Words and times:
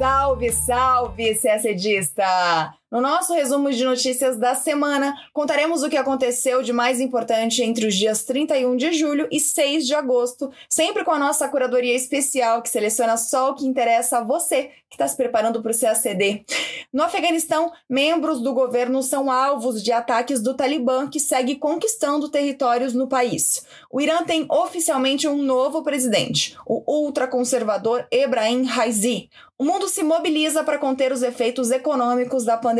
Salve, 0.00 0.50
salve, 0.50 1.34
CSDista! 1.34 2.79
No 2.90 3.00
nosso 3.00 3.32
resumo 3.32 3.70
de 3.70 3.84
notícias 3.84 4.36
da 4.36 4.52
semana, 4.52 5.16
contaremos 5.32 5.84
o 5.84 5.88
que 5.88 5.96
aconteceu 5.96 6.60
de 6.60 6.72
mais 6.72 7.00
importante 7.00 7.62
entre 7.62 7.86
os 7.86 7.94
dias 7.94 8.24
31 8.24 8.76
de 8.76 8.92
julho 8.92 9.28
e 9.30 9.38
6 9.38 9.86
de 9.86 9.94
agosto, 9.94 10.50
sempre 10.68 11.04
com 11.04 11.12
a 11.12 11.18
nossa 11.18 11.46
curadoria 11.46 11.94
especial 11.94 12.60
que 12.60 12.68
seleciona 12.68 13.16
só 13.16 13.50
o 13.50 13.54
que 13.54 13.64
interessa 13.64 14.18
a 14.18 14.24
você 14.24 14.70
que 14.90 14.96
está 14.96 15.06
se 15.06 15.16
preparando 15.16 15.62
para 15.62 15.70
o 15.70 15.78
CACD. 15.78 16.44
No 16.92 17.04
Afeganistão, 17.04 17.70
membros 17.88 18.40
do 18.40 18.52
governo 18.52 19.04
são 19.04 19.30
alvos 19.30 19.84
de 19.84 19.92
ataques 19.92 20.42
do 20.42 20.54
Talibã, 20.54 21.08
que 21.08 21.20
segue 21.20 21.54
conquistando 21.54 22.28
territórios 22.28 22.92
no 22.92 23.06
país. 23.06 23.64
O 23.88 24.00
Irã 24.00 24.24
tem 24.24 24.46
oficialmente 24.50 25.28
um 25.28 25.40
novo 25.40 25.84
presidente, 25.84 26.56
o 26.66 26.82
ultraconservador 27.04 28.04
Ebrahim 28.10 28.64
Raisi. 28.64 29.30
O 29.56 29.64
mundo 29.64 29.88
se 29.88 30.02
mobiliza 30.02 30.64
para 30.64 30.78
conter 30.78 31.12
os 31.12 31.22
efeitos 31.22 31.70
econômicos 31.70 32.44
da 32.44 32.56
pandemia. 32.56 32.79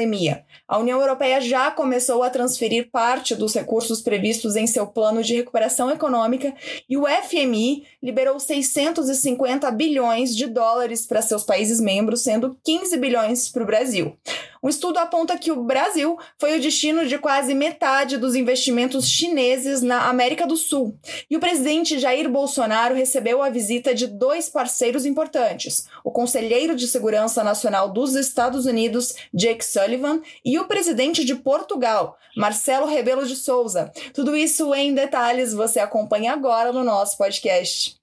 A 0.69 0.79
União 0.79 1.01
Europeia 1.01 1.41
já 1.41 1.71
começou 1.71 2.23
a 2.23 2.31
transferir 2.31 2.91
parte 2.91 3.35
dos 3.35 3.55
recursos 3.55 4.01
previstos 4.01 4.57
em 4.57 4.67
seu 4.67 4.87
plano 4.87 5.23
de 5.23 5.35
recuperação 5.35 5.91
econômica 5.91 6.55
e 6.89 6.97
o 6.97 7.07
FMI 7.07 7.85
liberou 8.03 8.39
650 8.39 9.71
bilhões 9.71 10.35
de 10.35 10.47
dólares 10.47 11.07
para 11.07 11.23
seus 11.23 11.43
países 11.43 11.81
membros, 11.81 12.23
sendo 12.23 12.57
15 12.65 12.97
bilhões 12.97 13.49
para 13.49 13.63
o 13.63 13.67
Brasil. 13.67 14.17
Um 14.63 14.69
estudo 14.69 14.99
aponta 14.99 15.39
que 15.39 15.51
o 15.51 15.65
Brasil 15.65 16.19
foi 16.39 16.59
o 16.59 16.61
destino 16.61 17.07
de 17.07 17.17
quase 17.17 17.55
metade 17.55 18.19
dos 18.19 18.35
investimentos 18.35 19.09
chineses 19.09 19.81
na 19.81 20.09
América 20.11 20.47
do 20.47 20.55
Sul. 20.55 20.95
E 21.31 21.37
o 21.37 21.41
presidente 21.41 21.99
Jair 21.99 22.29
Bolsonaro 22.29 22.95
recebeu 22.95 23.43
a 23.43 23.49
visita 23.49 23.95
de 23.95 24.07
dois 24.07 24.51
parceiros 24.51 25.07
importantes: 25.07 25.87
o 26.05 26.11
conselheiro 26.11 26.77
de 26.77 26.87
Segurança 26.87 27.43
Nacional 27.43 27.91
dos 27.91 28.15
Estados 28.15 28.67
Unidos, 28.67 29.15
Jake 29.33 29.65
Sullivan, 29.65 30.21
e 30.45 30.59
o 30.59 30.67
presidente 30.67 31.25
de 31.25 31.35
Portugal, 31.35 32.19
Marcelo 32.37 32.87
Rebelo 32.87 33.27
de 33.27 33.37
Souza. 33.37 33.91
Tudo 34.13 34.37
isso 34.37 34.75
em 34.75 34.93
detalhes 34.93 35.55
você 35.55 35.81
acompanha 35.81 36.35
agora 36.35 36.71
no 36.71 36.85
nosso 36.85 37.17
podcast. 37.17 37.99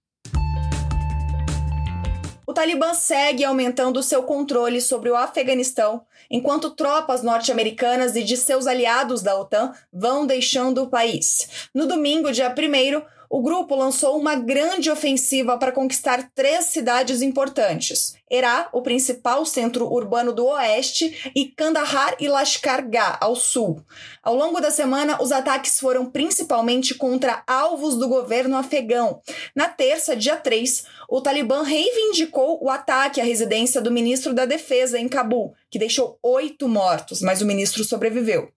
O 2.49 2.53
Talibã 2.53 2.93
segue 2.93 3.43
aumentando 3.43 4.01
seu 4.01 4.23
controle 4.23 4.79
sobre 4.79 5.09
o 5.09 5.17
Afeganistão, 5.17 6.05
enquanto 6.29 6.71
tropas 6.71 7.23
norte-americanas 7.23 8.15
e 8.15 8.23
de 8.23 8.37
seus 8.37 8.67
aliados 8.67 9.21
da 9.21 9.39
OTAN 9.39 9.73
vão 9.91 10.25
deixando 10.25 10.83
o 10.83 10.89
país. 10.89 11.69
No 11.73 11.87
domingo, 11.87 12.31
dia 12.31 12.49
1, 12.49 13.16
o 13.29 13.41
grupo 13.41 13.75
lançou 13.75 14.17
uma 14.17 14.35
grande 14.35 14.89
ofensiva 14.89 15.57
para 15.57 15.71
conquistar 15.71 16.31
três 16.33 16.65
cidades 16.65 17.21
importantes: 17.21 18.15
Herá, 18.29 18.69
o 18.73 18.81
principal 18.81 19.45
centro 19.45 19.91
urbano 19.91 20.33
do 20.33 20.45
oeste, 20.45 21.31
e 21.35 21.45
Kandahar 21.45 22.15
e 22.19 22.27
Lashkar 22.27 22.89
Gah, 22.89 23.17
ao 23.21 23.35
sul. 23.35 23.81
Ao 24.21 24.35
longo 24.35 24.59
da 24.59 24.71
semana, 24.71 25.21
os 25.21 25.31
ataques 25.31 25.79
foram 25.79 26.05
principalmente 26.05 26.93
contra 26.95 27.43
alvos 27.47 27.95
do 27.95 28.07
governo 28.07 28.57
afegão. 28.57 29.21
Na 29.55 29.67
terça, 29.67 30.15
dia 30.15 30.35
3, 30.35 30.85
o 31.09 31.21
Talibã 31.21 31.63
reivindicou 31.63 32.61
o 32.61 32.69
ataque 32.69 33.21
à 33.21 33.23
residência 33.23 33.81
do 33.81 33.91
ministro 33.91 34.33
da 34.33 34.45
Defesa 34.45 34.99
em 34.99 35.07
Cabul, 35.07 35.53
que 35.69 35.79
deixou 35.79 36.19
oito 36.21 36.67
mortos, 36.67 37.21
mas 37.21 37.41
o 37.41 37.45
ministro 37.45 37.83
sobreviveu. 37.83 38.49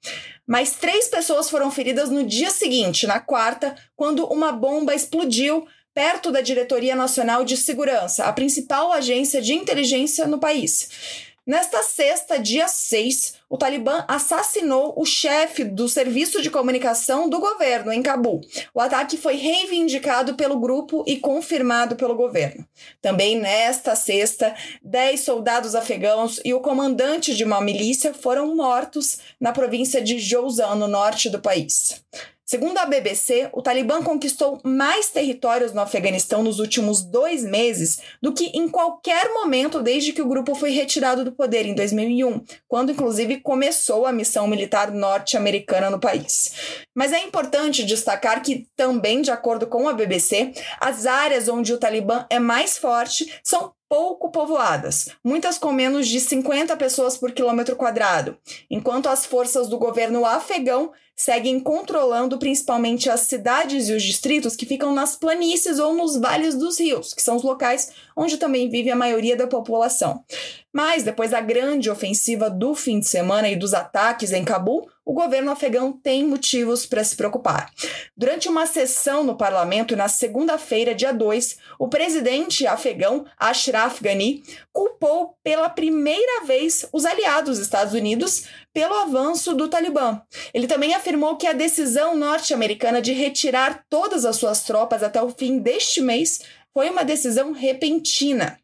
Mais 0.51 0.73
três 0.73 1.07
pessoas 1.07 1.49
foram 1.49 1.71
feridas 1.71 2.11
no 2.11 2.25
dia 2.25 2.51
seguinte, 2.51 3.07
na 3.07 3.21
quarta, 3.21 3.77
quando 3.95 4.27
uma 4.27 4.51
bomba 4.61 4.95
explodiu 4.95 5.67
perto 5.95 6.31
da 6.31 6.43
Diretoria 6.43 6.95
Nacional 6.95 7.45
de 7.45 7.57
Segurança, 7.57 8.25
a 8.25 8.33
principal 8.33 8.93
agência 8.93 9.41
de 9.41 9.55
inteligência 9.55 10.27
no 10.27 10.39
país. 10.39 11.31
Nesta 11.47 11.83
sexta, 11.83 12.39
dia 12.39 12.69
6, 12.69 13.35
o 13.49 13.57
Talibã 13.57 14.05
assassinou 14.07 14.95
o 14.97 15.05
chefe 15.05 15.65
do 15.65 15.89
serviço 15.89 16.41
de 16.43 16.51
comunicação 16.51 17.29
do 17.29 17.41
governo 17.41 17.93
em 17.93 18.03
Cabul. 18.03 18.41
O 18.73 18.81
ataque 18.81 19.17
foi 19.17 19.35
reivindicado 19.35 20.35
pelo 20.35 20.61
grupo 20.61 21.03
e 21.09 21.17
confirmado 21.17 21.97
pelo 21.97 22.15
governo. 22.15 22.65
Também 23.01 23.41
nesta 23.41 23.97
sexta, 23.97 24.55
10 24.85 25.21
soldados 25.21 25.75
afegãos 25.75 26.39
e 26.45 26.55
o 26.55 26.61
comandante 26.61 27.35
de 27.35 27.43
uma 27.43 27.61
milícia 27.61 28.15
foram 28.15 28.55
mortos 28.55 29.19
na 29.41 29.51
província 29.51 30.01
de 30.01 30.19
Jouzan, 30.21 30.77
no 30.77 30.87
norte 30.87 31.29
do 31.31 31.41
país. 31.41 32.01
Segundo 32.51 32.79
a 32.79 32.85
BBC, 32.85 33.49
o 33.53 33.63
Talibã 33.63 34.03
conquistou 34.03 34.61
mais 34.65 35.09
territórios 35.09 35.73
no 35.73 35.81
Afeganistão 35.81 36.43
nos 36.43 36.59
últimos 36.59 37.01
dois 37.01 37.45
meses 37.45 38.01
do 38.21 38.33
que 38.33 38.47
em 38.47 38.69
qualquer 38.69 39.33
momento 39.33 39.81
desde 39.81 40.13
que 40.13 40.21
o 40.21 40.27
grupo 40.27 40.57
foi 40.57 40.71
retirado 40.71 41.25
do 41.25 41.31
poder 41.31 41.65
em 41.65 41.77
2001, 41.77 42.45
quando 42.67 42.91
inclusive 42.91 43.41
começou 43.41 44.05
a 44.05 44.11
missão 44.11 44.49
militar 44.49 44.91
norte-americana 44.91 45.91
no 45.91 46.01
país. 46.01 46.81
Mas 46.93 47.13
é 47.13 47.23
importante 47.23 47.85
destacar 47.85 48.43
que, 48.43 48.67
também 48.75 49.23
de 49.23 49.31
acordo 49.31 49.69
com 49.69 49.89
a 49.89 49.93
BBC, 49.93 50.53
as 50.81 51.07
áreas 51.07 51.49
onde 51.49 51.73
o 51.73 51.79
Talibã 51.79 52.27
é 52.29 52.41
mais 52.41 52.77
forte 52.77 53.33
são 53.45 53.73
pouco 53.91 54.31
povoadas, 54.31 55.09
muitas 55.25 55.59
com 55.59 55.73
menos 55.73 56.07
de 56.07 56.21
50 56.21 56.77
pessoas 56.77 57.17
por 57.17 57.33
quilômetro 57.33 57.75
quadrado, 57.75 58.39
enquanto 58.71 59.09
as 59.09 59.27
forças 59.27 59.67
do 59.67 59.79
governo 59.79 60.25
afegão 60.25 60.93
seguem 61.17 61.59
controlando 61.59 62.39
principalmente 62.39 63.11
as 63.11 63.23
cidades 63.23 63.89
e 63.89 63.93
os 63.93 64.03
distritos 64.03 64.55
que 64.55 64.65
ficam 64.65 64.95
nas 64.95 65.17
planícies 65.17 65.81
ou 65.81 65.93
nos 65.93 66.17
vales 66.17 66.55
dos 66.55 66.79
rios, 66.79 67.13
que 67.13 67.21
são 67.21 67.35
os 67.35 67.43
locais 67.43 67.91
onde 68.17 68.37
também 68.37 68.71
vive 68.71 68.91
a 68.91 68.97
maioria 68.97 69.37
da 69.37 69.49
população. 69.49 70.25
Mas, 70.73 71.03
depois 71.03 71.33
da 71.33 71.41
grande 71.41 71.91
ofensiva 71.91 72.49
do 72.49 72.75
fim 72.75 73.01
de 73.01 73.09
semana 73.09 73.49
e 73.49 73.57
dos 73.57 73.75
ataques 73.75 74.33
em 74.33 74.45
Cabul, 74.45 74.89
o 75.11 75.13
governo 75.13 75.51
afegão 75.51 75.91
tem 75.91 76.25
motivos 76.25 76.87
para 76.87 77.03
se 77.03 77.17
preocupar. 77.17 77.69
Durante 78.17 78.49
uma 78.49 78.65
sessão 78.65 79.25
no 79.25 79.37
parlamento 79.37 79.97
na 79.97 80.07
segunda-feira, 80.07 80.95
dia 80.95 81.11
2, 81.13 81.59
o 81.81 81.89
presidente 81.89 82.65
afegão 82.65 83.27
Ashraf 83.37 84.01
Ghani 84.01 84.45
culpou 84.73 85.35
pela 85.43 85.69
primeira 85.69 86.45
vez 86.45 86.89
os 86.93 87.05
aliados 87.05 87.59
dos 87.59 87.67
Estados 87.67 87.93
Unidos 87.93 88.45
pelo 88.73 88.95
avanço 88.95 89.53
do 89.53 89.67
Talibã. 89.67 90.23
Ele 90.55 90.69
também 90.69 90.95
afirmou 90.95 91.37
que 91.37 91.49
a 91.49 91.53
decisão 91.53 92.17
norte-americana 92.17 93.03
de 93.03 93.13
retirar 93.13 93.85
todas 93.91 94.25
as 94.25 94.37
suas 94.37 94.63
tropas 94.63 95.03
até 95.03 95.21
o 95.21 95.31
fim 95.31 95.59
deste 95.59 96.01
mês 96.01 96.41
foi 96.73 96.89
uma 96.89 97.03
decisão 97.03 97.51
repentina. 97.51 98.60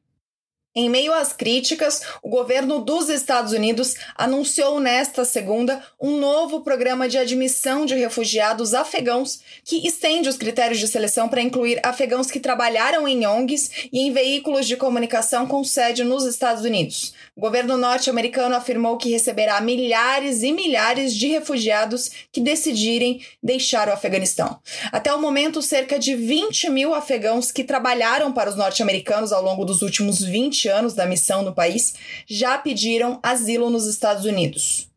Em 0.79 0.91
meio 0.91 1.15
às 1.15 1.33
críticas, 1.33 2.03
o 2.23 2.29
governo 2.29 2.81
dos 2.81 3.09
Estados 3.09 3.55
Unidos 3.55 3.95
anunciou 4.15 4.79
nesta 4.79 5.25
segunda 5.25 5.83
um 5.99 6.19
novo 6.19 6.61
programa 6.61 7.09
de 7.09 7.17
admissão 7.17 7.87
de 7.87 7.95
refugiados 7.95 8.75
afegãos 8.75 9.41
que 9.65 9.89
estende 9.89 10.29
os 10.29 10.37
critérios 10.37 10.79
de 10.79 10.87
seleção 10.87 11.31
para 11.31 11.41
incluir 11.41 11.81
afegãos 11.83 12.31
que 12.31 12.39
trabalharam 12.39 13.09
em 13.09 13.27
ONGs 13.27 13.89
e 13.91 14.01
em 14.01 14.13
veículos 14.13 14.67
de 14.67 14.77
comunicação 14.77 15.47
com 15.47 15.65
sede 15.65 16.05
nos 16.05 16.27
Estados 16.27 16.63
Unidos. 16.63 17.15
O 17.39 17.41
governo 17.43 17.77
norte-americano 17.77 18.57
afirmou 18.57 18.97
que 18.97 19.11
receberá 19.11 19.61
milhares 19.61 20.43
e 20.43 20.51
milhares 20.53 21.15
de 21.15 21.29
refugiados 21.29 22.11
que 22.33 22.41
decidirem 22.41 23.21
deixar 23.43 23.91
o 23.91 23.93
Afeganistão. 23.93 24.59
Até 24.91 25.13
o 25.13 25.21
momento, 25.21 25.61
cerca 25.61 25.99
de 25.99 26.15
20 26.15 26.71
mil 26.71 26.95
afegãos 26.95 27.53
que 27.53 27.63
trabalharam 27.63 28.33
para 28.33 28.49
os 28.49 28.57
norte-americanos 28.57 29.33
ao 29.33 29.43
longo 29.43 29.67
dos 29.67 29.83
últimos 29.83 30.25
20 30.25 30.67
anos 30.69 30.95
da 30.95 31.05
missão 31.05 31.43
no 31.43 31.55
país 31.55 31.93
já 32.27 32.57
pediram 32.57 33.21
asilo 33.23 33.69
nos 33.69 33.87
Estados 33.87 34.25
Unidos. 34.25 34.89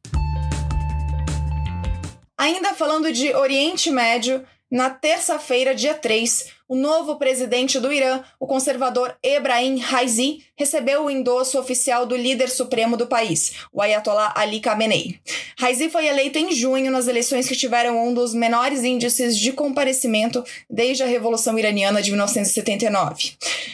Ainda 2.38 2.74
falando 2.74 3.12
de 3.12 3.36
Oriente 3.36 3.92
Médio, 3.92 4.46
na 4.72 4.90
terça-feira, 4.90 5.76
dia 5.76 5.94
3, 5.94 6.46
o 6.70 6.76
novo 6.76 7.16
presidente 7.16 7.80
do 7.80 7.92
Irã, 7.92 8.22
o 8.40 8.46
conservador 8.46 9.18
Ebrahim 9.24 9.80
Raisi, 9.80 10.44
recebeu 10.56 11.06
o 11.06 11.10
endosso 11.10 11.58
oficial 11.58 12.06
do 12.06 12.16
líder 12.16 12.48
supremo 12.48 12.96
do 12.96 13.08
país, 13.08 13.54
o 13.74 13.82
Ayatollah 13.82 14.34
Ali 14.36 14.60
Khamenei. 14.60 15.20
Raisi 15.58 15.90
foi 15.90 16.06
eleito 16.06 16.38
em 16.38 16.52
junho 16.52 16.92
nas 16.92 17.08
eleições 17.08 17.48
que 17.48 17.56
tiveram 17.56 18.08
um 18.08 18.14
dos 18.14 18.36
menores 18.36 18.84
índices 18.84 19.36
de 19.36 19.52
comparecimento 19.52 20.44
desde 20.70 21.02
a 21.02 21.08
Revolução 21.08 21.58
Iraniana 21.58 22.04
de 22.04 22.12
1979. 22.12 23.32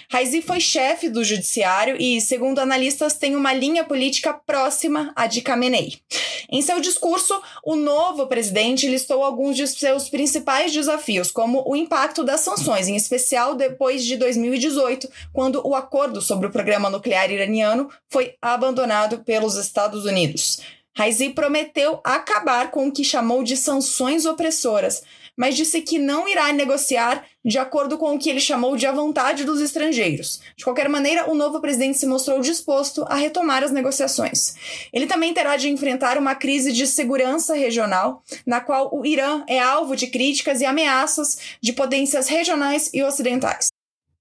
Raisi 0.09 0.41
foi 0.41 0.61
chefe 0.61 1.09
do 1.09 1.23
judiciário 1.23 1.97
e, 1.99 2.21
segundo 2.21 2.59
analistas, 2.59 3.15
tem 3.15 3.35
uma 3.35 3.51
linha 3.51 3.83
política 3.83 4.33
próxima 4.33 5.11
à 5.17 5.27
de 5.27 5.41
Khamenei. 5.41 5.97
Em 6.49 6.61
seu 6.61 6.79
discurso, 6.79 7.33
o 7.63 7.75
novo 7.75 8.27
presidente 8.27 8.87
listou 8.87 9.23
alguns 9.23 9.57
de 9.57 9.67
seus 9.67 10.07
principais 10.07 10.71
desafios, 10.71 11.31
como 11.31 11.63
o 11.67 11.75
impacto 11.75 12.23
das 12.23 12.41
sanções 12.41 12.84
em 12.87 12.95
especial 12.95 13.55
depois 13.55 14.03
de 14.03 14.17
2018, 14.17 15.09
quando 15.33 15.65
o 15.65 15.75
acordo 15.75 16.21
sobre 16.21 16.47
o 16.47 16.51
programa 16.51 16.89
nuclear 16.89 17.31
iraniano 17.31 17.89
foi 18.09 18.35
abandonado 18.41 19.19
pelos 19.19 19.55
Estados 19.55 20.05
Unidos. 20.05 20.61
Raisi 20.97 21.31
prometeu 21.31 21.99
acabar 22.05 22.71
com 22.71 22.87
o 22.87 22.91
que 22.91 23.03
chamou 23.03 23.43
de 23.43 23.57
sanções 23.57 24.25
opressoras, 24.25 25.03
mas 25.35 25.55
disse 25.55 25.81
que 25.81 25.99
não 25.99 26.25
irá 26.25 26.53
negociar 26.53 27.25
de 27.43 27.57
acordo 27.57 27.97
com 27.97 28.15
o 28.15 28.17
que 28.17 28.29
ele 28.29 28.39
chamou 28.39 28.77
de 28.77 28.87
a 28.87 28.93
vontade 28.93 29.43
dos 29.43 29.59
estrangeiros. 29.59 30.39
De 30.55 30.63
qualquer 30.63 30.87
maneira, 30.87 31.29
o 31.29 31.35
novo 31.35 31.59
presidente 31.59 31.97
se 31.97 32.05
mostrou 32.05 32.39
disposto 32.39 33.03
a 33.09 33.15
retomar 33.15 33.61
as 33.61 33.71
negociações. 33.71 34.55
Ele 34.93 35.05
também 35.05 35.33
terá 35.33 35.57
de 35.57 35.69
enfrentar 35.69 36.17
uma 36.17 36.33
crise 36.33 36.71
de 36.71 36.87
segurança 36.87 37.53
regional, 37.53 38.23
na 38.45 38.61
qual 38.61 38.89
o 38.95 39.05
Irã 39.05 39.43
é 39.49 39.59
alvo 39.59 39.97
de 39.97 40.07
críticas 40.07 40.61
e 40.61 40.65
ameaças 40.65 41.57
de 41.61 41.73
potências 41.73 42.29
regionais 42.29 42.89
e 42.93 43.03
ocidentais. 43.03 43.67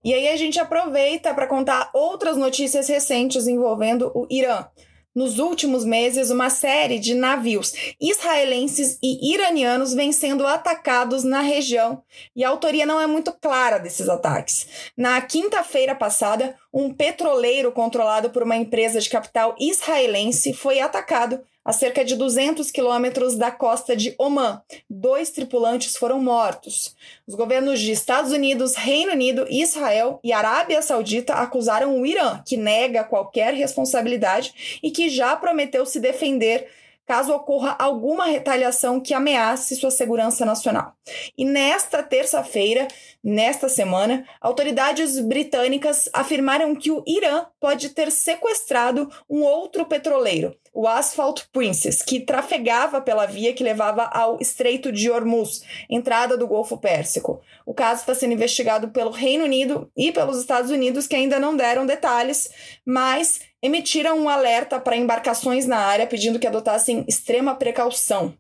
E 0.04 0.12
aí 0.12 0.28
a 0.28 0.36
gente 0.36 0.58
aproveita 0.58 1.32
para 1.32 1.46
contar 1.46 1.88
outras 1.94 2.36
notícias 2.36 2.88
recentes 2.88 3.46
envolvendo 3.46 4.10
o 4.14 4.26
Irã 4.28 4.66
nos 5.14 5.38
últimos 5.38 5.84
meses, 5.84 6.30
uma 6.30 6.50
série 6.50 6.98
de 6.98 7.14
navios 7.14 7.72
israelenses 8.00 8.98
e 9.02 9.32
iranianos 9.32 9.94
vem 9.94 10.10
sendo 10.10 10.46
atacados 10.46 11.22
na 11.22 11.40
região 11.40 12.02
e 12.34 12.42
a 12.44 12.48
autoria 12.48 12.84
não 12.84 13.00
é 13.00 13.06
muito 13.06 13.32
clara 13.32 13.78
desses 13.78 14.08
ataques. 14.08 14.66
Na 14.96 15.20
quinta-feira 15.20 15.94
passada, 15.94 16.56
um 16.74 16.92
petroleiro 16.92 17.70
controlado 17.70 18.30
por 18.30 18.42
uma 18.42 18.56
empresa 18.56 18.98
de 18.98 19.08
capital 19.08 19.54
israelense 19.60 20.52
foi 20.52 20.80
atacado 20.80 21.40
a 21.64 21.72
cerca 21.72 22.04
de 22.04 22.16
200 22.16 22.70
quilômetros 22.70 23.36
da 23.36 23.50
costa 23.50 23.96
de 23.96 24.14
Oman. 24.18 24.60
Dois 24.90 25.30
tripulantes 25.30 25.96
foram 25.96 26.20
mortos. 26.20 26.94
Os 27.26 27.34
governos 27.36 27.80
de 27.80 27.92
Estados 27.92 28.32
Unidos, 28.32 28.74
Reino 28.74 29.12
Unido, 29.12 29.46
Israel 29.48 30.18
e 30.22 30.32
Arábia 30.32 30.82
Saudita 30.82 31.34
acusaram 31.34 31.98
o 31.98 32.04
Irã, 32.04 32.42
que 32.44 32.56
nega 32.56 33.04
qualquer 33.04 33.54
responsabilidade 33.54 34.80
e 34.82 34.90
que 34.90 35.08
já 35.08 35.34
prometeu 35.36 35.86
se 35.86 36.00
defender 36.00 36.68
caso 37.06 37.34
ocorra 37.34 37.76
alguma 37.78 38.26
retaliação 38.26 39.00
que 39.00 39.14
ameace 39.14 39.76
sua 39.76 39.90
segurança 39.90 40.44
nacional. 40.44 40.94
E 41.36 41.44
nesta 41.44 42.02
terça-feira, 42.02 42.88
nesta 43.22 43.68
semana, 43.68 44.26
autoridades 44.40 45.18
britânicas 45.20 46.08
afirmaram 46.12 46.74
que 46.74 46.90
o 46.90 47.02
Irã 47.06 47.46
pode 47.60 47.90
ter 47.90 48.10
sequestrado 48.10 49.10
um 49.28 49.42
outro 49.42 49.84
petroleiro, 49.86 50.56
o 50.72 50.88
Asphalt 50.88 51.42
Princess, 51.52 52.02
que 52.02 52.20
trafegava 52.20 53.00
pela 53.00 53.26
via 53.26 53.52
que 53.52 53.62
levava 53.62 54.04
ao 54.04 54.38
Estreito 54.40 54.90
de 54.90 55.10
Hormuz, 55.10 55.62
entrada 55.88 56.36
do 56.36 56.48
Golfo 56.48 56.76
Pérsico. 56.78 57.40
O 57.64 57.72
caso 57.72 58.00
está 58.00 58.14
sendo 58.14 58.32
investigado 58.32 58.88
pelo 58.88 59.10
Reino 59.10 59.44
Unido 59.44 59.90
e 59.96 60.10
pelos 60.10 60.38
Estados 60.38 60.70
Unidos, 60.70 61.06
que 61.06 61.14
ainda 61.14 61.38
não 61.38 61.56
deram 61.56 61.86
detalhes, 61.86 62.50
mas 62.84 63.40
emitiram 63.64 64.18
um 64.18 64.28
alerta 64.28 64.78
para 64.78 64.94
embarcações 64.94 65.64
na 65.66 65.78
área 65.78 66.06
pedindo 66.06 66.38
que 66.38 66.46
adotassem 66.46 67.02
extrema 67.08 67.54
precaução. 67.54 68.36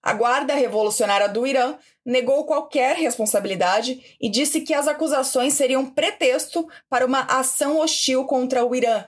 A 0.00 0.12
Guarda 0.12 0.54
Revolucionária 0.54 1.28
do 1.28 1.44
Irã 1.44 1.74
negou 2.06 2.46
qualquer 2.46 2.94
responsabilidade 2.94 4.16
e 4.20 4.28
disse 4.28 4.60
que 4.60 4.72
as 4.72 4.86
acusações 4.86 5.54
seriam 5.54 5.84
pretexto 5.84 6.68
para 6.88 7.04
uma 7.04 7.22
ação 7.22 7.80
hostil 7.80 8.24
contra 8.24 8.64
o 8.64 8.72
Irã. 8.72 9.04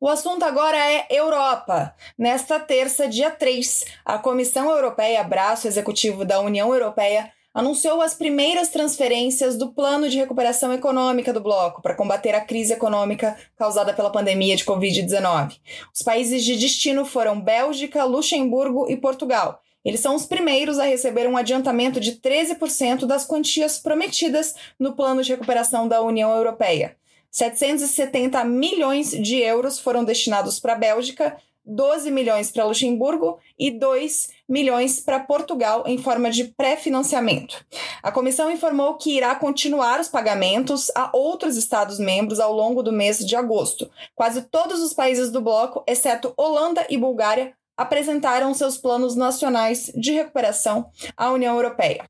O 0.00 0.08
assunto 0.08 0.44
agora 0.44 0.76
é 0.78 1.04
Europa. 1.10 1.96
Nesta 2.16 2.60
terça, 2.60 3.08
dia 3.08 3.32
3, 3.32 3.84
a 4.04 4.16
Comissão 4.16 4.70
Europeia, 4.70 5.24
braço 5.24 5.66
executivo 5.66 6.24
da 6.24 6.40
União 6.40 6.72
Europeia, 6.72 7.32
anunciou 7.54 8.00
as 8.00 8.14
primeiras 8.14 8.68
transferências 8.68 9.56
do 9.56 9.72
Plano 9.72 10.08
de 10.08 10.16
Recuperação 10.16 10.72
Econômica 10.72 11.32
do 11.32 11.40
bloco 11.40 11.82
para 11.82 11.94
combater 11.94 12.34
a 12.34 12.40
crise 12.40 12.72
econômica 12.72 13.36
causada 13.56 13.92
pela 13.92 14.10
pandemia 14.10 14.56
de 14.56 14.64
Covid-19. 14.64 15.58
Os 15.94 16.02
países 16.02 16.44
de 16.44 16.56
destino 16.56 17.04
foram 17.04 17.40
Bélgica, 17.40 18.04
Luxemburgo 18.04 18.90
e 18.90 18.96
Portugal. 18.96 19.60
Eles 19.84 20.00
são 20.00 20.14
os 20.14 20.24
primeiros 20.24 20.78
a 20.78 20.84
receber 20.84 21.28
um 21.28 21.36
adiantamento 21.36 21.98
de 21.98 22.12
13% 22.12 23.04
das 23.04 23.24
quantias 23.24 23.78
prometidas 23.78 24.54
no 24.78 24.94
Plano 24.94 25.22
de 25.22 25.32
Recuperação 25.32 25.88
da 25.88 26.00
União 26.00 26.30
Europeia. 26.30 26.96
770 27.30 28.44
milhões 28.44 29.10
de 29.10 29.38
euros 29.38 29.78
foram 29.78 30.04
destinados 30.04 30.60
para 30.60 30.74
a 30.74 30.78
Bélgica, 30.78 31.36
12 31.64 32.10
milhões 32.10 32.50
para 32.50 32.64
Luxemburgo 32.64 33.38
e 33.58 33.70
2 33.70 34.30
milhões 34.48 35.00
para 35.00 35.20
Portugal 35.20 35.84
em 35.86 35.96
forma 35.98 36.30
de 36.30 36.44
pré-financiamento. 36.44 37.64
A 38.02 38.10
comissão 38.10 38.50
informou 38.50 38.96
que 38.96 39.16
irá 39.16 39.34
continuar 39.34 40.00
os 40.00 40.08
pagamentos 40.08 40.90
a 40.94 41.10
outros 41.16 41.56
Estados-membros 41.56 42.40
ao 42.40 42.52
longo 42.52 42.82
do 42.82 42.92
mês 42.92 43.18
de 43.18 43.36
agosto. 43.36 43.90
Quase 44.14 44.42
todos 44.42 44.80
os 44.80 44.92
países 44.92 45.30
do 45.30 45.40
bloco, 45.40 45.84
exceto 45.86 46.34
Holanda 46.36 46.86
e 46.90 46.98
Bulgária, 46.98 47.54
apresentaram 47.76 48.52
seus 48.54 48.76
planos 48.76 49.16
nacionais 49.16 49.90
de 49.94 50.12
recuperação 50.12 50.90
à 51.16 51.30
União 51.30 51.54
Europeia. 51.54 52.04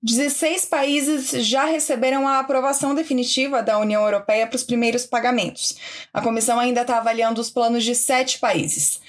16 0.00 0.66
países 0.66 1.30
já 1.44 1.64
receberam 1.64 2.28
a 2.28 2.38
aprovação 2.38 2.94
definitiva 2.94 3.62
da 3.62 3.78
União 3.78 4.04
Europeia 4.04 4.46
para 4.46 4.54
os 4.54 4.62
primeiros 4.62 5.04
pagamentos. 5.04 5.76
A 6.14 6.22
comissão 6.22 6.60
ainda 6.60 6.82
está 6.82 6.98
avaliando 6.98 7.40
os 7.40 7.50
planos 7.50 7.82
de 7.82 7.96
sete 7.96 8.38
países. 8.38 9.00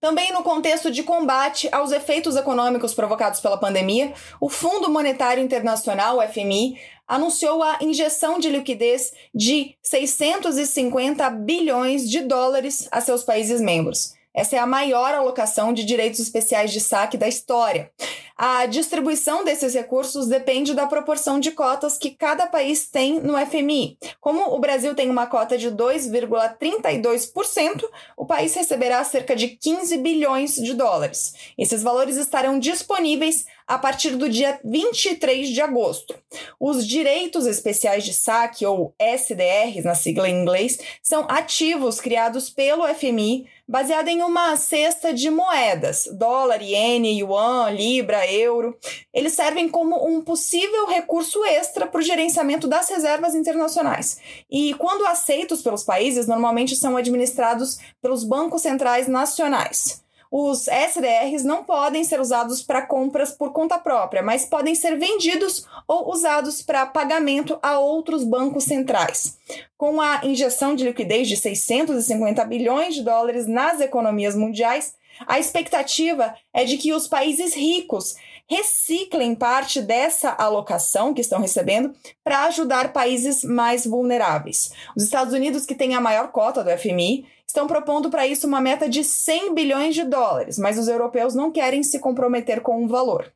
Também 0.00 0.32
no 0.32 0.42
contexto 0.42 0.90
de 0.90 1.02
combate 1.02 1.68
aos 1.72 1.92
efeitos 1.92 2.34
econômicos 2.36 2.92
provocados 2.92 3.40
pela 3.40 3.56
pandemia, 3.56 4.12
o 4.40 4.50
Fundo 4.50 4.90
Monetário 4.90 5.42
Internacional, 5.42 6.20
FMI, 6.28 6.76
anunciou 7.06 7.62
a 7.62 7.78
injeção 7.80 8.38
de 8.38 8.50
liquidez 8.50 9.12
de 9.32 9.76
650 9.80 11.30
bilhões 11.30 12.10
de 12.10 12.20
dólares 12.20 12.88
a 12.90 13.00
seus 13.00 13.22
países 13.22 13.60
membros. 13.60 14.12
Essa 14.34 14.56
é 14.56 14.58
a 14.58 14.66
maior 14.66 15.14
alocação 15.14 15.72
de 15.72 15.84
direitos 15.84 16.18
especiais 16.18 16.72
de 16.72 16.80
saque 16.80 17.16
da 17.16 17.28
história. 17.28 17.92
A 18.36 18.66
distribuição 18.66 19.44
desses 19.44 19.74
recursos 19.74 20.26
depende 20.26 20.74
da 20.74 20.88
proporção 20.88 21.38
de 21.38 21.52
cotas 21.52 21.96
que 21.96 22.10
cada 22.10 22.48
país 22.48 22.90
tem 22.90 23.20
no 23.20 23.38
FMI. 23.46 23.96
Como 24.20 24.52
o 24.52 24.58
Brasil 24.58 24.92
tem 24.92 25.08
uma 25.08 25.28
cota 25.28 25.56
de 25.56 25.70
2,32%, 25.70 27.84
o 28.16 28.26
país 28.26 28.52
receberá 28.54 29.04
cerca 29.04 29.36
de 29.36 29.50
15 29.50 29.98
bilhões 29.98 30.56
de 30.56 30.74
dólares. 30.74 31.32
Esses 31.56 31.84
valores 31.84 32.16
estarão 32.16 32.58
disponíveis 32.58 33.46
a 33.66 33.78
partir 33.78 34.16
do 34.16 34.28
dia 34.28 34.60
23 34.64 35.48
de 35.48 35.60
agosto. 35.60 36.14
Os 36.60 36.86
direitos 36.86 37.46
especiais 37.46 38.04
de 38.04 38.12
saque, 38.12 38.66
ou 38.66 38.94
SDRs 38.98 39.84
na 39.84 39.94
sigla 39.94 40.28
em 40.28 40.42
inglês, 40.42 40.78
são 41.02 41.26
ativos 41.28 42.00
criados 42.00 42.50
pelo 42.50 42.86
FMI 42.94 43.46
baseado 43.66 44.08
em 44.08 44.22
uma 44.22 44.56
cesta 44.56 45.12
de 45.12 45.30
moedas, 45.30 46.06
dólar, 46.12 46.60
iene, 46.60 47.20
yuan, 47.20 47.70
libra, 47.70 48.30
euro. 48.30 48.76
Eles 49.12 49.32
servem 49.32 49.68
como 49.70 50.06
um 50.06 50.20
possível 50.20 50.86
recurso 50.86 51.42
extra 51.44 51.86
para 51.86 51.98
o 51.98 52.02
gerenciamento 52.02 52.68
das 52.68 52.88
reservas 52.90 53.34
internacionais. 53.34 54.18
E 54.50 54.74
quando 54.74 55.06
aceitos 55.06 55.62
pelos 55.62 55.82
países, 55.82 56.26
normalmente 56.26 56.76
são 56.76 56.96
administrados 56.96 57.78
pelos 58.02 58.22
bancos 58.22 58.62
centrais 58.62 59.08
nacionais 59.08 60.03
os 60.36 60.66
SDRs 60.66 61.44
não 61.44 61.62
podem 61.62 62.02
ser 62.02 62.20
usados 62.20 62.60
para 62.60 62.84
compras 62.84 63.30
por 63.30 63.52
conta 63.52 63.78
própria, 63.78 64.20
mas 64.20 64.44
podem 64.44 64.74
ser 64.74 64.98
vendidos 64.98 65.64
ou 65.86 66.10
usados 66.10 66.60
para 66.60 66.86
pagamento 66.86 67.56
a 67.62 67.78
outros 67.78 68.24
bancos 68.24 68.64
centrais. 68.64 69.38
Com 69.78 70.00
a 70.00 70.22
injeção 70.24 70.74
de 70.74 70.82
liquidez 70.82 71.28
de 71.28 71.36
650 71.36 72.44
bilhões 72.46 72.96
de 72.96 73.04
dólares 73.04 73.46
nas 73.46 73.80
economias 73.80 74.34
mundiais, 74.34 74.96
a 75.24 75.38
expectativa 75.38 76.34
é 76.52 76.64
de 76.64 76.78
que 76.78 76.92
os 76.92 77.06
países 77.06 77.54
ricos 77.54 78.16
reciclem 78.50 79.36
parte 79.36 79.80
dessa 79.80 80.30
alocação 80.30 81.14
que 81.14 81.20
estão 81.20 81.40
recebendo 81.40 81.94
para 82.24 82.44
ajudar 82.46 82.92
países 82.92 83.44
mais 83.44 83.86
vulneráveis. 83.86 84.72
Os 84.96 85.04
Estados 85.04 85.32
Unidos, 85.32 85.64
que 85.64 85.76
têm 85.76 85.94
a 85.94 86.00
maior 86.00 86.32
cota 86.32 86.64
do 86.64 86.76
FMI, 86.76 87.24
estão 87.46 87.66
propondo 87.66 88.10
para 88.10 88.26
isso 88.26 88.46
uma 88.46 88.60
meta 88.60 88.88
de 88.88 89.04
100 89.04 89.54
bilhões 89.54 89.94
de 89.94 90.04
dólares, 90.04 90.58
mas 90.58 90.78
os 90.78 90.88
europeus 90.88 91.34
não 91.34 91.50
querem 91.50 91.82
se 91.82 91.98
comprometer 91.98 92.60
com 92.60 92.82
um 92.82 92.88
valor. 92.88 93.32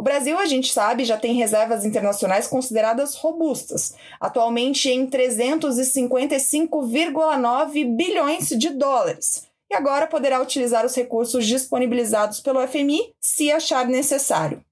O 0.00 0.02
Brasil, 0.02 0.36
a 0.38 0.46
gente 0.46 0.72
sabe, 0.72 1.04
já 1.04 1.18
tem 1.18 1.34
reservas 1.34 1.84
internacionais 1.84 2.46
consideradas 2.46 3.16
robustas, 3.16 3.94
atualmente 4.18 4.88
em 4.88 5.06
355,9 5.06 7.96
bilhões 7.96 8.48
de 8.48 8.70
dólares. 8.70 9.46
E 9.70 9.74
agora 9.74 10.06
poderá 10.06 10.40
utilizar 10.40 10.86
os 10.86 10.94
recursos 10.94 11.46
disponibilizados 11.46 12.40
pelo 12.40 12.66
FMI 12.66 13.12
se 13.20 13.52
achar 13.52 13.86
necessário. 13.86 14.64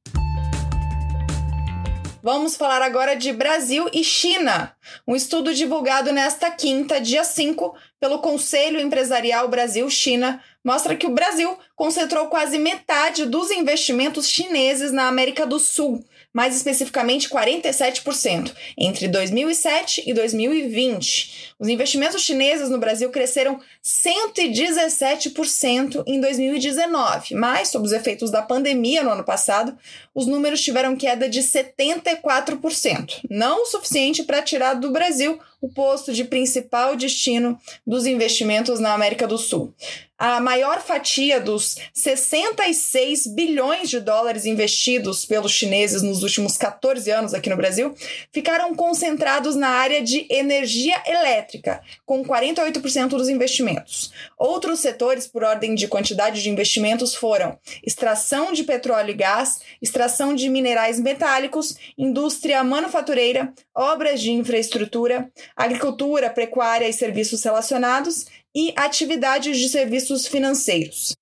Vamos 2.20 2.56
falar 2.56 2.82
agora 2.82 3.14
de 3.14 3.32
Brasil 3.32 3.88
e 3.92 4.02
China. 4.02 4.74
Um 5.06 5.14
estudo 5.14 5.54
divulgado 5.54 6.12
nesta 6.12 6.50
quinta, 6.50 7.00
dia 7.00 7.22
5, 7.22 7.76
pelo 8.00 8.20
Conselho 8.20 8.80
Empresarial 8.80 9.48
Brasil-China 9.48 10.42
mostra 10.64 10.96
que 10.96 11.06
o 11.06 11.14
Brasil 11.14 11.56
concentrou 11.74 12.26
quase 12.26 12.58
metade 12.58 13.26
dos 13.26 13.50
investimentos 13.50 14.28
chineses 14.28 14.92
na 14.92 15.08
América 15.08 15.46
do 15.46 15.58
Sul, 15.58 16.04
mais 16.32 16.54
especificamente 16.54 17.28
47%, 17.28 18.54
entre 18.76 19.08
2007 19.08 20.04
e 20.06 20.12
2020. 20.12 21.54
Os 21.58 21.66
investimentos 21.68 22.22
chineses 22.22 22.70
no 22.70 22.78
Brasil 22.78 23.10
cresceram 23.10 23.58
117% 23.82 26.04
em 26.06 26.20
2019, 26.20 27.34
mas, 27.34 27.68
sob 27.68 27.86
os 27.86 27.92
efeitos 27.92 28.30
da 28.30 28.42
pandemia 28.42 29.02
no 29.02 29.10
ano 29.10 29.24
passado, 29.24 29.76
os 30.14 30.26
números 30.26 30.60
tiveram 30.60 30.94
queda 30.96 31.28
de 31.28 31.40
74%, 31.40 33.20
não 33.30 33.62
o 33.62 33.66
suficiente 33.66 34.22
para 34.22 34.42
tirar 34.42 34.74
do 34.74 34.90
Brasil 34.90 35.40
o 35.60 35.68
posto 35.68 36.12
de 36.12 36.22
principal 36.24 36.94
destino 36.94 37.58
dos 37.86 38.06
investimentos 38.06 38.78
na 38.78 38.94
América 38.94 39.26
do 39.26 39.38
Sul. 39.38 39.74
A 40.18 40.40
maior 40.40 40.80
fatia 40.80 41.40
dos 41.40 41.76
66 41.94 43.28
bilhões 43.28 43.88
de 43.88 44.00
dólares 44.00 44.44
investidos 44.46 45.24
pelos 45.24 45.52
chineses 45.52 46.02
nos 46.02 46.24
últimos 46.24 46.56
14 46.56 47.08
anos 47.08 47.32
aqui 47.32 47.48
no 47.48 47.56
Brasil 47.56 47.94
ficaram 48.32 48.74
concentrados 48.74 49.54
na 49.54 49.68
área 49.68 50.02
de 50.02 50.26
energia 50.28 51.00
elétrica, 51.06 51.80
com 52.04 52.24
48% 52.24 53.10
dos 53.10 53.28
investimentos. 53.28 54.12
Outros 54.36 54.80
setores, 54.80 55.28
por 55.28 55.44
ordem 55.44 55.76
de 55.76 55.86
quantidade 55.86 56.42
de 56.42 56.50
investimentos, 56.50 57.14
foram 57.14 57.56
extração 57.86 58.52
de 58.52 58.64
petróleo 58.64 59.10
e 59.10 59.14
gás, 59.14 59.60
extração 59.80 60.34
de 60.34 60.48
minerais 60.48 60.98
metálicos, 60.98 61.76
indústria 61.96 62.64
manufatureira, 62.64 63.52
obras 63.72 64.20
de 64.20 64.32
infraestrutura, 64.32 65.30
agricultura, 65.54 66.28
pecuária 66.28 66.88
e 66.88 66.92
serviços 66.92 67.44
relacionados 67.44 68.26
e 68.54 68.72
atividades 68.76 69.58
de 69.58 69.68
serviços 69.68 70.26
financeiros. 70.26 71.14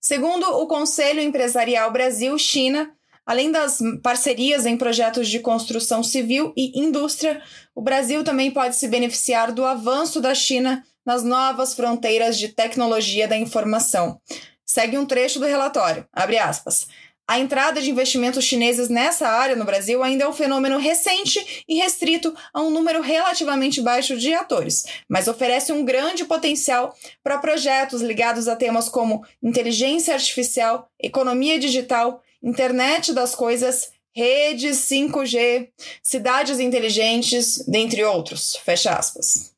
Segundo 0.00 0.44
o 0.44 0.66
Conselho 0.66 1.20
Empresarial 1.20 1.90
Brasil-China, 1.92 2.90
além 3.26 3.52
das 3.52 3.78
parcerias 4.02 4.64
em 4.64 4.76
projetos 4.76 5.28
de 5.28 5.40
construção 5.40 6.02
civil 6.02 6.52
e 6.56 6.78
indústria, 6.80 7.42
o 7.74 7.82
Brasil 7.82 8.24
também 8.24 8.50
pode 8.50 8.76
se 8.76 8.88
beneficiar 8.88 9.52
do 9.52 9.64
avanço 9.64 10.20
da 10.20 10.34
China 10.34 10.84
nas 11.04 11.22
novas 11.22 11.74
fronteiras 11.74 12.38
de 12.38 12.48
tecnologia 12.48 13.28
da 13.28 13.36
informação. 13.36 14.20
Segue 14.64 14.98
um 14.98 15.06
trecho 15.06 15.38
do 15.38 15.46
relatório, 15.46 16.06
abre 16.12 16.38
aspas. 16.38 16.86
A 17.28 17.38
entrada 17.38 17.82
de 17.82 17.90
investimentos 17.90 18.42
chineses 18.42 18.88
nessa 18.88 19.28
área 19.28 19.54
no 19.54 19.66
Brasil 19.66 20.02
ainda 20.02 20.24
é 20.24 20.28
um 20.28 20.32
fenômeno 20.32 20.78
recente 20.78 21.64
e 21.68 21.74
restrito 21.74 22.34
a 22.54 22.62
um 22.62 22.70
número 22.70 23.02
relativamente 23.02 23.82
baixo 23.82 24.16
de 24.16 24.32
atores, 24.32 24.86
mas 25.06 25.28
oferece 25.28 25.70
um 25.70 25.84
grande 25.84 26.24
potencial 26.24 26.96
para 27.22 27.36
projetos 27.36 28.00
ligados 28.00 28.48
a 28.48 28.56
temas 28.56 28.88
como 28.88 29.22
inteligência 29.42 30.14
artificial, 30.14 30.90
economia 30.98 31.58
digital, 31.58 32.22
internet 32.42 33.12
das 33.12 33.34
coisas, 33.34 33.90
redes 34.16 34.78
5G, 34.78 35.68
cidades 36.02 36.58
inteligentes, 36.58 37.62
dentre 37.68 38.02
outros. 38.04 38.56
Fecha 38.64 38.94
aspas. 38.94 39.57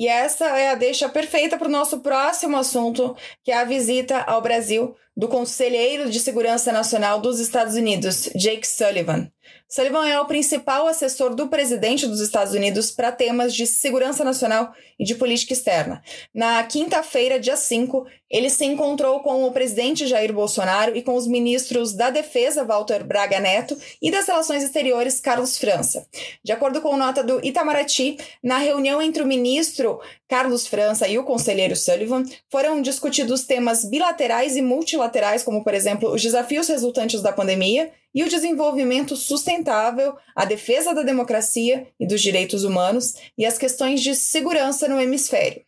E 0.00 0.08
essa 0.08 0.46
é 0.58 0.70
a 0.70 0.74
deixa 0.74 1.10
perfeita 1.10 1.58
para 1.58 1.68
o 1.68 1.70
nosso 1.70 2.00
próximo 2.00 2.56
assunto, 2.56 3.14
que 3.44 3.52
é 3.52 3.58
a 3.58 3.64
visita 3.66 4.22
ao 4.22 4.40
Brasil 4.40 4.96
do 5.20 5.28
Conselheiro 5.28 6.08
de 6.08 6.18
Segurança 6.18 6.72
Nacional 6.72 7.20
dos 7.20 7.40
Estados 7.40 7.74
Unidos, 7.74 8.30
Jake 8.34 8.66
Sullivan. 8.66 9.30
Sullivan 9.68 10.08
é 10.08 10.18
o 10.18 10.24
principal 10.24 10.88
assessor 10.88 11.34
do 11.34 11.46
presidente 11.46 12.06
dos 12.06 12.20
Estados 12.20 12.54
Unidos 12.54 12.90
para 12.90 13.12
temas 13.12 13.54
de 13.54 13.66
segurança 13.66 14.24
nacional 14.24 14.72
e 14.98 15.04
de 15.04 15.14
política 15.14 15.52
externa. 15.52 16.02
Na 16.34 16.62
quinta-feira, 16.64 17.38
dia 17.38 17.56
5, 17.56 18.04
ele 18.28 18.50
se 18.50 18.64
encontrou 18.64 19.20
com 19.20 19.44
o 19.44 19.52
presidente 19.52 20.08
Jair 20.08 20.32
Bolsonaro 20.32 20.96
e 20.96 21.02
com 21.02 21.14
os 21.14 21.26
ministros 21.26 21.92
da 21.92 22.10
Defesa, 22.10 22.64
Walter 22.64 23.04
Braga 23.04 23.38
Neto, 23.38 23.76
e 24.02 24.10
das 24.10 24.26
Relações 24.26 24.64
Exteriores, 24.64 25.20
Carlos 25.20 25.56
França. 25.56 26.04
De 26.42 26.52
acordo 26.52 26.80
com 26.80 26.96
nota 26.96 27.22
do 27.22 27.44
Itamaraty, 27.44 28.18
na 28.42 28.58
reunião 28.58 29.00
entre 29.00 29.22
o 29.22 29.26
ministro 29.26 30.00
Carlos 30.28 30.66
França 30.66 31.08
e 31.08 31.18
o 31.18 31.24
conselheiro 31.24 31.76
Sullivan, 31.76 32.24
foram 32.50 32.82
discutidos 32.82 33.44
temas 33.44 33.84
bilaterais 33.84 34.56
e 34.56 34.62
multilaterais, 34.62 35.09
como, 35.42 35.62
por 35.62 35.74
exemplo, 35.74 36.10
os 36.10 36.22
desafios 36.22 36.68
resultantes 36.68 37.22
da 37.22 37.32
pandemia 37.32 37.90
e 38.14 38.22
o 38.22 38.28
desenvolvimento 38.28 39.16
sustentável, 39.16 40.14
a 40.34 40.44
defesa 40.44 40.94
da 40.94 41.02
democracia 41.02 41.86
e 41.98 42.06
dos 42.06 42.20
direitos 42.20 42.64
humanos 42.64 43.14
e 43.36 43.46
as 43.46 43.58
questões 43.58 44.00
de 44.02 44.14
segurança 44.14 44.88
no 44.88 45.00
hemisfério. 45.00 45.62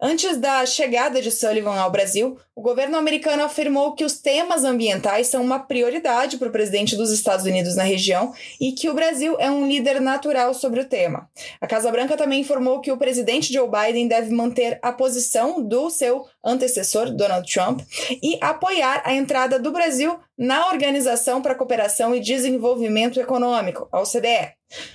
Antes 0.00 0.36
da 0.36 0.66
chegada 0.66 1.22
de 1.22 1.30
Sullivan 1.30 1.76
ao 1.76 1.90
Brasil, 1.90 2.36
o 2.54 2.60
governo 2.60 2.98
americano 2.98 3.42
afirmou 3.42 3.94
que 3.94 4.04
os 4.04 4.20
temas 4.20 4.62
ambientais 4.62 5.28
são 5.28 5.42
uma 5.42 5.58
prioridade 5.58 6.36
para 6.36 6.48
o 6.48 6.52
presidente 6.52 6.94
dos 6.94 7.10
Estados 7.10 7.46
Unidos 7.46 7.74
na 7.74 7.82
região 7.82 8.34
e 8.60 8.72
que 8.72 8.90
o 8.90 8.94
Brasil 8.94 9.36
é 9.38 9.50
um 9.50 9.66
líder 9.66 10.00
natural 10.00 10.52
sobre 10.52 10.80
o 10.80 10.84
tema. 10.84 11.28
A 11.60 11.66
Casa 11.66 11.90
Branca 11.90 12.16
também 12.16 12.42
informou 12.42 12.80
que 12.80 12.92
o 12.92 12.98
presidente 12.98 13.52
Joe 13.52 13.68
Biden 13.68 14.06
deve 14.06 14.34
manter 14.34 14.78
a 14.82 14.92
posição 14.92 15.62
do 15.62 15.88
seu 15.88 16.26
antecessor, 16.44 17.10
Donald 17.10 17.50
Trump, 17.50 17.80
e 18.22 18.36
apoiar 18.42 19.02
a 19.04 19.14
entrada 19.14 19.58
do 19.58 19.72
Brasil 19.72 20.18
na 20.36 20.68
Organização 20.68 21.40
para 21.40 21.52
a 21.52 21.56
Cooperação 21.56 22.14
e 22.14 22.20
Desenvolvimento 22.20 23.20
Econômico, 23.20 23.88
a 23.92 24.00
OCDE. 24.00 24.52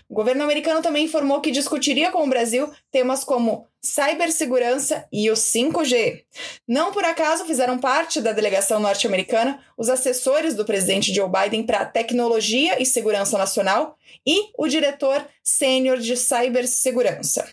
O 0.09 0.13
governo 0.13 0.43
americano 0.43 0.81
também 0.81 1.05
informou 1.05 1.39
que 1.39 1.51
discutiria 1.51 2.11
com 2.11 2.23
o 2.23 2.29
Brasil 2.29 2.69
temas 2.91 3.23
como 3.23 3.65
cibersegurança 3.81 5.07
e 5.11 5.31
o 5.31 5.35
5G. 5.35 6.23
Não 6.67 6.91
por 6.91 7.05
acaso 7.05 7.45
fizeram 7.45 7.79
parte 7.79 8.19
da 8.19 8.33
delegação 8.33 8.79
norte-americana 8.79 9.63
os 9.77 9.89
assessores 9.89 10.53
do 10.53 10.65
presidente 10.65 11.13
Joe 11.13 11.29
Biden 11.29 11.65
para 11.65 11.85
tecnologia 11.85 12.81
e 12.81 12.85
segurança 12.85 13.37
nacional 13.37 13.95
e 14.27 14.49
o 14.57 14.67
diretor 14.67 15.25
sênior 15.43 15.97
de 15.97 16.17
cibersegurança. 16.17 17.49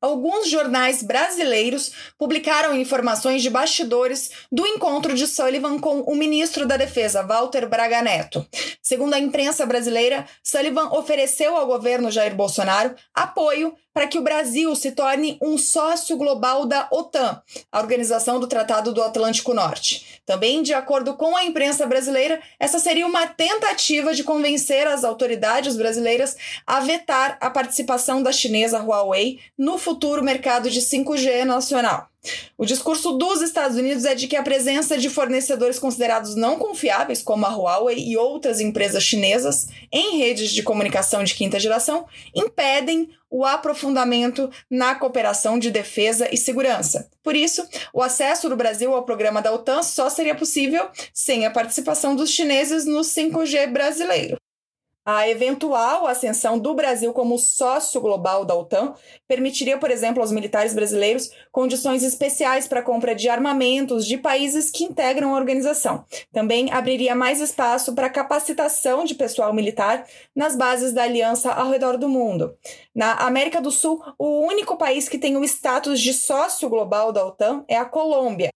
Alguns 0.00 0.50
jornais 0.50 1.02
brasileiros 1.02 1.92
publicaram 2.18 2.74
informações 2.74 3.42
de 3.42 3.48
bastidores 3.48 4.30
do 4.52 4.66
encontro 4.66 5.14
de 5.14 5.26
Sullivan 5.26 5.78
com 5.78 6.00
o 6.00 6.14
ministro 6.14 6.66
da 6.66 6.76
Defesa, 6.76 7.22
Walter 7.22 7.68
Braga 7.68 8.02
Neto. 8.02 8.46
Segundo 8.82 9.14
a 9.14 9.18
imprensa 9.18 9.64
brasileira, 9.64 10.26
Sullivan 10.42 10.90
ofereceu 10.90 11.56
ao 11.56 11.66
governo 11.66 12.10
Jair 12.10 12.34
Bolsonaro 12.34 12.94
apoio 13.14 13.74
para 13.94 14.08
que 14.08 14.18
o 14.18 14.22
Brasil 14.22 14.74
se 14.74 14.90
torne 14.90 15.38
um 15.40 15.56
sócio 15.56 16.16
global 16.16 16.66
da 16.66 16.88
OTAN, 16.90 17.40
a 17.70 17.78
Organização 17.78 18.40
do 18.40 18.48
Tratado 18.48 18.92
do 18.92 19.00
Atlântico 19.00 19.54
Norte. 19.54 20.20
Também, 20.26 20.62
de 20.62 20.74
acordo 20.74 21.14
com 21.14 21.36
a 21.36 21.44
imprensa 21.44 21.86
brasileira, 21.86 22.42
essa 22.58 22.80
seria 22.80 23.06
uma 23.06 23.28
tentativa 23.28 24.12
de 24.12 24.24
convencer 24.24 24.88
as 24.88 25.04
autoridades 25.04 25.76
brasileiras 25.76 26.36
a 26.66 26.80
vetar 26.80 27.38
a 27.40 27.48
participação 27.48 28.20
da 28.20 28.32
chinesa 28.32 28.82
Huawei 28.82 29.38
no 29.56 29.78
futuro 29.78 30.24
mercado 30.24 30.68
de 30.68 30.80
5G 30.80 31.44
nacional. 31.44 32.08
O 32.56 32.64
discurso 32.64 33.12
dos 33.12 33.42
Estados 33.42 33.76
Unidos 33.76 34.04
é 34.04 34.14
de 34.14 34.26
que 34.26 34.36
a 34.36 34.42
presença 34.42 34.96
de 34.96 35.10
fornecedores 35.10 35.78
considerados 35.78 36.34
não 36.34 36.58
confiáveis, 36.58 37.22
como 37.22 37.44
a 37.44 37.54
Huawei 37.54 37.98
e 37.98 38.16
outras 38.16 38.60
empresas 38.60 39.02
chinesas, 39.02 39.68
em 39.92 40.18
redes 40.18 40.50
de 40.50 40.62
comunicação 40.62 41.22
de 41.22 41.34
quinta 41.34 41.60
geração, 41.60 42.06
impedem 42.34 43.10
o 43.34 43.44
aprofundamento 43.44 44.48
na 44.70 44.94
cooperação 44.94 45.58
de 45.58 45.68
defesa 45.68 46.28
e 46.32 46.36
segurança. 46.36 47.10
Por 47.20 47.34
isso, 47.34 47.66
o 47.92 48.00
acesso 48.00 48.48
do 48.48 48.54
Brasil 48.54 48.94
ao 48.94 49.02
programa 49.02 49.42
da 49.42 49.52
OTAN 49.52 49.82
só 49.82 50.08
seria 50.08 50.36
possível 50.36 50.88
sem 51.12 51.44
a 51.44 51.50
participação 51.50 52.14
dos 52.14 52.30
chineses 52.30 52.86
no 52.86 53.00
5G 53.00 53.72
brasileiro. 53.72 54.36
A 55.06 55.28
eventual 55.28 56.06
ascensão 56.06 56.58
do 56.58 56.72
Brasil 56.72 57.12
como 57.12 57.38
sócio 57.38 58.00
global 58.00 58.42
da 58.42 58.54
OTAN 58.54 58.94
permitiria, 59.28 59.76
por 59.76 59.90
exemplo, 59.90 60.22
aos 60.22 60.32
militares 60.32 60.72
brasileiros 60.72 61.30
condições 61.52 62.02
especiais 62.02 62.66
para 62.66 62.80
a 62.80 62.82
compra 62.82 63.14
de 63.14 63.28
armamentos 63.28 64.06
de 64.06 64.16
países 64.16 64.70
que 64.70 64.82
integram 64.82 65.34
a 65.34 65.38
organização. 65.38 66.06
Também 66.32 66.72
abriria 66.72 67.14
mais 67.14 67.38
espaço 67.38 67.94
para 67.94 68.08
capacitação 68.08 69.04
de 69.04 69.14
pessoal 69.14 69.52
militar 69.52 70.06
nas 70.34 70.56
bases 70.56 70.94
da 70.94 71.02
aliança 71.02 71.52
ao 71.52 71.70
redor 71.70 71.98
do 71.98 72.08
mundo. 72.08 72.56
Na 72.94 73.12
América 73.12 73.60
do 73.60 73.70
Sul, 73.70 74.02
o 74.18 74.40
único 74.46 74.78
país 74.78 75.06
que 75.06 75.18
tem 75.18 75.36
o 75.36 75.44
status 75.44 76.00
de 76.00 76.14
sócio 76.14 76.66
global 76.70 77.12
da 77.12 77.26
OTAN 77.26 77.62
é 77.68 77.76
a 77.76 77.84
Colômbia. 77.84 78.48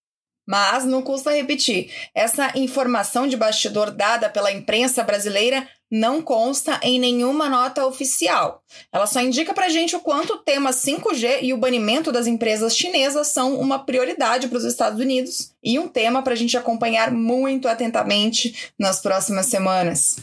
Mas 0.48 0.86
não 0.86 1.02
custa 1.02 1.30
repetir, 1.30 1.90
essa 2.14 2.52
informação 2.56 3.26
de 3.28 3.36
bastidor 3.36 3.90
dada 3.90 4.30
pela 4.30 4.50
imprensa 4.50 5.04
brasileira 5.04 5.68
não 5.90 6.22
consta 6.22 6.80
em 6.82 6.98
nenhuma 6.98 7.50
nota 7.50 7.84
oficial. 7.84 8.62
Ela 8.90 9.06
só 9.06 9.20
indica 9.20 9.52
para 9.52 9.68
gente 9.68 9.94
o 9.94 10.00
quanto 10.00 10.34
o 10.34 10.38
tema 10.38 10.70
5G 10.70 11.40
e 11.42 11.52
o 11.52 11.58
banimento 11.58 12.10
das 12.10 12.26
empresas 12.26 12.74
chinesas 12.74 13.28
são 13.28 13.60
uma 13.60 13.78
prioridade 13.78 14.48
para 14.48 14.56
os 14.56 14.64
Estados 14.64 14.98
Unidos 14.98 15.52
e 15.62 15.78
um 15.78 15.86
tema 15.86 16.22
para 16.22 16.32
a 16.32 16.36
gente 16.36 16.56
acompanhar 16.56 17.12
muito 17.12 17.68
atentamente 17.68 18.72
nas 18.78 19.00
próximas 19.02 19.46
semanas. 19.46 20.16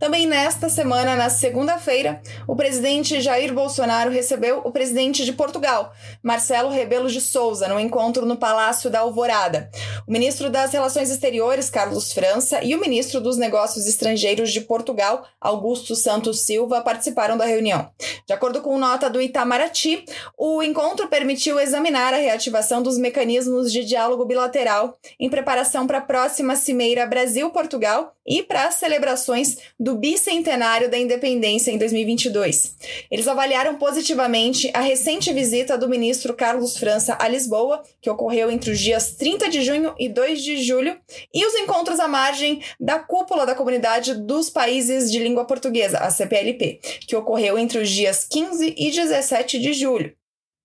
Também 0.00 0.26
nesta 0.26 0.70
semana, 0.70 1.14
na 1.14 1.28
segunda-feira, 1.28 2.22
o 2.48 2.56
presidente 2.56 3.20
Jair 3.20 3.52
Bolsonaro 3.52 4.10
recebeu 4.10 4.62
o 4.64 4.72
presidente 4.72 5.26
de 5.26 5.32
Portugal, 5.34 5.92
Marcelo 6.22 6.70
Rebelo 6.70 7.06
de 7.06 7.20
Souza, 7.20 7.68
no 7.68 7.78
encontro 7.78 8.24
no 8.24 8.38
Palácio 8.38 8.88
da 8.88 9.00
Alvorada. 9.00 9.70
O 10.08 10.10
ministro 10.10 10.48
das 10.48 10.72
Relações 10.72 11.10
Exteriores, 11.10 11.68
Carlos 11.68 12.14
França, 12.14 12.64
e 12.64 12.74
o 12.74 12.80
ministro 12.80 13.20
dos 13.20 13.36
Negócios 13.36 13.86
Estrangeiros 13.86 14.50
de 14.50 14.62
Portugal, 14.62 15.22
Augusto 15.38 15.94
Santos 15.94 16.40
Silva, 16.40 16.80
participaram 16.80 17.36
da 17.36 17.44
reunião. 17.44 17.90
De 18.26 18.32
acordo 18.32 18.62
com 18.62 18.78
nota 18.78 19.10
do 19.10 19.20
Itamaraty, 19.20 20.06
o 20.38 20.62
encontro 20.62 21.08
permitiu 21.08 21.60
examinar 21.60 22.14
a 22.14 22.16
reativação 22.18 22.82
dos 22.82 22.96
mecanismos 22.96 23.70
de 23.70 23.84
diálogo 23.84 24.24
bilateral 24.24 24.96
em 25.18 25.28
preparação 25.28 25.86
para 25.86 25.98
a 25.98 26.02
próxima 26.02 26.56
Cimeira 26.56 27.04
Brasil-Portugal 27.04 28.14
e 28.26 28.42
para 28.42 28.66
as 28.66 28.76
celebrações 28.76 29.58
do 29.90 29.96
bicentenário 29.96 30.88
da 30.88 30.96
independência 30.96 31.72
em 31.72 31.78
2022. 31.78 32.76
Eles 33.10 33.26
avaliaram 33.26 33.74
positivamente 33.74 34.70
a 34.72 34.80
recente 34.80 35.32
visita 35.32 35.76
do 35.76 35.88
ministro 35.88 36.32
Carlos 36.32 36.76
França 36.76 37.16
a 37.18 37.26
Lisboa, 37.26 37.82
que 38.00 38.08
ocorreu 38.08 38.48
entre 38.52 38.70
os 38.70 38.78
dias 38.78 39.16
30 39.16 39.48
de 39.48 39.62
junho 39.62 39.92
e 39.98 40.08
2 40.08 40.42
de 40.42 40.62
julho, 40.62 40.96
e 41.34 41.44
os 41.44 41.54
encontros 41.56 41.98
à 41.98 42.06
margem 42.06 42.62
da 42.78 43.00
cúpula 43.00 43.44
da 43.44 43.54
Comunidade 43.54 44.14
dos 44.14 44.48
Países 44.48 45.10
de 45.10 45.18
Língua 45.18 45.44
Portuguesa, 45.44 45.98
a 45.98 46.10
CPLP, 46.10 46.78
que 47.08 47.16
ocorreu 47.16 47.58
entre 47.58 47.80
os 47.80 47.90
dias 47.90 48.24
15 48.24 48.76
e 48.78 48.92
17 48.92 49.58
de 49.58 49.72
julho. 49.72 50.14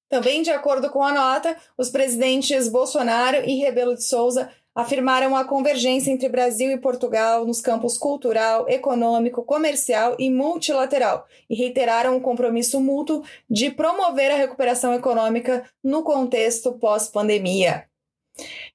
Também, 0.08 0.44
de 0.44 0.52
acordo 0.52 0.92
com 0.92 1.02
a 1.02 1.12
nota, 1.12 1.58
os 1.76 1.90
presidentes 1.90 2.68
Bolsonaro 2.68 3.44
e 3.44 3.56
Rebelo 3.56 3.96
de 3.96 4.04
Souza 4.04 4.52
afirmaram 4.76 5.36
a 5.36 5.46
convergência 5.46 6.12
entre 6.12 6.28
Brasil 6.28 6.70
e 6.72 6.78
Portugal 6.78 7.46
nos 7.46 7.62
campos 7.62 7.98
cultural, 7.98 8.68
econômico, 8.68 9.44
comercial 9.44 10.16
e 10.20 10.30
multilateral 10.30 11.26
e 11.50 11.56
reiteraram 11.56 12.18
o 12.18 12.22
compromisso 12.22 12.82
mútuo 12.82 13.24
de 13.50 13.72
promover 13.72 14.30
a 14.32 14.36
recuperação 14.36 14.94
econômica 14.94 15.64
no 15.82 16.04
contexto 16.04 16.74
pós-pandemia. 16.74 17.86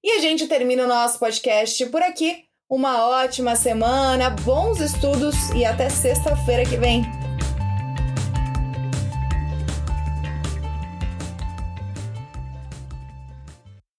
E 0.02 0.12
a 0.12 0.18
gente 0.20 0.46
termina 0.46 0.84
o 0.84 0.88
nosso 0.88 1.18
podcast 1.18 1.84
por 1.86 2.02
aqui. 2.02 2.44
Uma 2.68 3.04
ótima 3.08 3.54
semana, 3.56 4.30
bons 4.30 4.80
estudos 4.80 5.50
e 5.50 5.64
até 5.64 5.90
sexta-feira 5.90 6.64
que 6.64 6.76
vem. 6.76 7.19